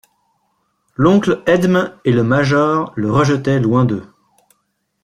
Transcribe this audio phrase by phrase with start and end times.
[0.95, 4.03] L'oncle Edme et le major le rejetaient loin d'eux.